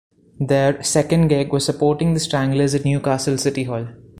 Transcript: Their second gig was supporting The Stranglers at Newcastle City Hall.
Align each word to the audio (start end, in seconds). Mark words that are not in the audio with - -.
Their 0.39 0.81
second 0.81 1.27
gig 1.27 1.53
was 1.53 1.63
supporting 1.63 2.15
The 2.15 2.19
Stranglers 2.19 2.73
at 2.73 2.85
Newcastle 2.85 3.37
City 3.37 3.65
Hall. 3.65 3.89